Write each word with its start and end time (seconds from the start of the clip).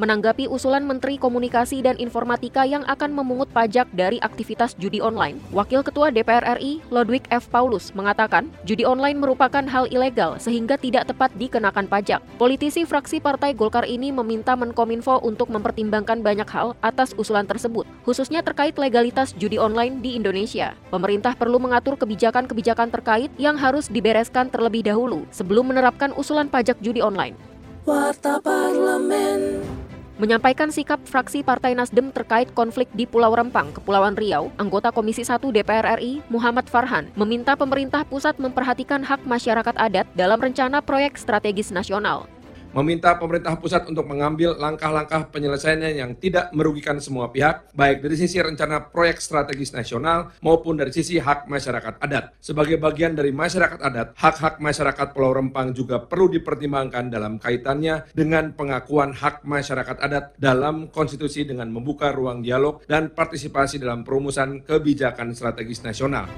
Menanggapi 0.00 0.48
usulan 0.48 0.88
Menteri 0.88 1.20
Komunikasi 1.20 1.84
dan 1.84 2.00
Informatika 2.00 2.64
yang 2.64 2.80
akan 2.88 3.12
memungut 3.12 3.52
pajak 3.52 3.84
dari 3.92 4.16
aktivitas 4.24 4.72
judi 4.80 4.96
online, 4.96 5.36
Wakil 5.52 5.84
Ketua 5.84 6.08
DPR 6.08 6.56
RI, 6.56 6.80
Lodwig 6.88 7.28
F. 7.28 7.52
Paulus, 7.52 7.92
mengatakan 7.92 8.48
judi 8.64 8.88
online 8.88 9.20
merupakan 9.20 9.60
hal 9.60 9.84
ilegal 9.92 10.40
sehingga 10.40 10.80
tidak 10.80 11.12
tepat 11.12 11.28
dikenakan 11.36 11.84
pajak. 11.84 12.24
Politisi 12.40 12.88
fraksi 12.88 13.20
Partai 13.20 13.52
Golkar 13.52 13.84
ini 13.84 14.08
meminta 14.08 14.56
Menkominfo 14.56 15.20
untuk 15.20 15.52
mempertimbangkan 15.52 16.24
banyak 16.24 16.48
hal 16.48 16.72
atas 16.80 17.12
usulan 17.20 17.44
tersebut, 17.44 17.84
khususnya 18.00 18.40
terkait 18.40 18.80
legalitas 18.80 19.36
judi 19.36 19.60
online 19.60 20.00
di 20.00 20.16
Indonesia. 20.16 20.72
Pemerintah 20.88 21.36
perlu 21.36 21.60
mengatur 21.60 22.00
kebijakan-kebijakan 22.00 22.88
terkait 22.88 23.28
yang 23.36 23.60
harus 23.60 23.92
dibereskan 23.92 24.48
terlebih 24.48 24.80
dahulu 24.80 25.28
sebelum 25.28 25.76
menerapkan 25.76 26.16
usulan 26.16 26.48
pajak 26.48 26.80
judi 26.80 27.04
online. 27.04 27.36
Warta 27.84 28.40
Parlemen. 28.40 29.79
Menyampaikan 30.20 30.68
sikap 30.68 31.00
fraksi 31.08 31.40
Partai 31.40 31.72
Nasdem 31.72 32.12
terkait 32.12 32.52
konflik 32.52 32.92
di 32.92 33.08
Pulau 33.08 33.32
Rempang, 33.32 33.72
Kepulauan 33.72 34.20
Riau, 34.20 34.52
anggota 34.60 34.92
Komisi 34.92 35.24
1 35.24 35.40
DPR 35.40 35.96
RI, 35.96 36.20
Muhammad 36.28 36.68
Farhan, 36.68 37.08
meminta 37.16 37.56
pemerintah 37.56 38.04
pusat 38.04 38.36
memperhatikan 38.36 39.00
hak 39.00 39.24
masyarakat 39.24 39.72
adat 39.80 40.04
dalam 40.12 40.36
rencana 40.36 40.84
proyek 40.84 41.16
strategis 41.16 41.72
nasional 41.72 42.28
meminta 42.70 43.14
pemerintah 43.18 43.58
pusat 43.58 43.86
untuk 43.90 44.06
mengambil 44.06 44.54
langkah-langkah 44.54 45.26
penyelesaiannya 45.30 45.90
yang 45.98 46.14
tidak 46.18 46.54
merugikan 46.54 47.02
semua 47.02 47.30
pihak, 47.30 47.70
baik 47.74 48.02
dari 48.02 48.16
sisi 48.16 48.38
rencana 48.38 48.90
proyek 48.90 49.18
strategis 49.18 49.74
nasional 49.74 50.30
maupun 50.42 50.78
dari 50.78 50.94
sisi 50.94 51.18
hak 51.18 51.50
masyarakat 51.50 51.98
adat. 51.98 52.34
Sebagai 52.38 52.78
bagian 52.78 53.18
dari 53.18 53.34
masyarakat 53.34 53.80
adat, 53.82 54.14
hak-hak 54.14 54.62
masyarakat 54.62 55.06
Pulau 55.10 55.34
Rempang 55.34 55.74
juga 55.74 55.98
perlu 55.98 56.30
dipertimbangkan 56.30 57.10
dalam 57.10 57.42
kaitannya 57.42 58.06
dengan 58.14 58.54
pengakuan 58.54 59.14
hak 59.14 59.42
masyarakat 59.42 59.96
adat 59.98 60.38
dalam 60.38 60.88
konstitusi 60.88 61.42
dengan 61.42 61.68
membuka 61.74 62.14
ruang 62.14 62.42
dialog 62.42 62.82
dan 62.86 63.10
partisipasi 63.10 63.82
dalam 63.82 64.06
perumusan 64.06 64.62
kebijakan 64.62 65.34
strategis 65.34 65.82
nasional. 65.82 66.30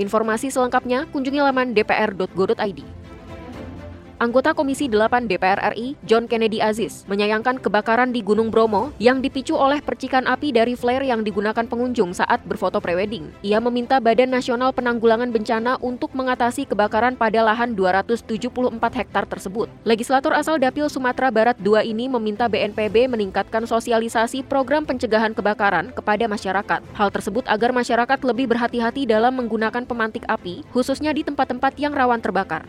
Informasi 0.00 0.48
selengkapnya 0.48 1.04
kunjungi 1.12 1.40
laman 1.44 1.76
dpr.go.id. 1.76 2.99
Anggota 4.20 4.52
Komisi 4.52 4.84
8 4.84 5.32
DPR 5.32 5.72
RI, 5.72 5.96
John 6.04 6.28
Kennedy 6.28 6.60
Aziz, 6.60 7.08
menyayangkan 7.08 7.56
kebakaran 7.56 8.12
di 8.12 8.20
Gunung 8.20 8.52
Bromo 8.52 8.92
yang 9.00 9.24
dipicu 9.24 9.56
oleh 9.56 9.80
percikan 9.80 10.28
api 10.28 10.52
dari 10.52 10.76
flare 10.76 11.08
yang 11.08 11.24
digunakan 11.24 11.64
pengunjung 11.64 12.12
saat 12.12 12.44
berfoto 12.44 12.84
prewedding. 12.84 13.32
Ia 13.40 13.64
meminta 13.64 13.96
Badan 13.96 14.28
Nasional 14.28 14.76
Penanggulangan 14.76 15.32
Bencana 15.32 15.80
untuk 15.80 16.12
mengatasi 16.12 16.68
kebakaran 16.68 17.16
pada 17.16 17.40
lahan 17.40 17.72
274 17.72 18.28
hektar 18.92 19.24
tersebut. 19.24 19.72
Legislator 19.88 20.36
asal 20.36 20.60
Dapil 20.60 20.92
Sumatera 20.92 21.32
Barat 21.32 21.56
II 21.56 21.80
ini 21.80 22.04
meminta 22.04 22.44
BNPB 22.44 23.08
meningkatkan 23.08 23.64
sosialisasi 23.64 24.44
program 24.44 24.84
pencegahan 24.84 25.32
kebakaran 25.32 25.96
kepada 25.96 26.28
masyarakat. 26.28 26.84
Hal 26.92 27.08
tersebut 27.08 27.48
agar 27.48 27.72
masyarakat 27.72 28.20
lebih 28.20 28.52
berhati-hati 28.52 29.08
dalam 29.08 29.32
menggunakan 29.40 29.88
pemantik 29.88 30.28
api, 30.28 30.60
khususnya 30.76 31.16
di 31.16 31.24
tempat-tempat 31.24 31.72
yang 31.80 31.96
rawan 31.96 32.20
terbakar 32.20 32.68